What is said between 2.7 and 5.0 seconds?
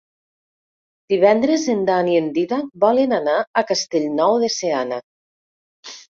volen anar a Castellnou de Seana.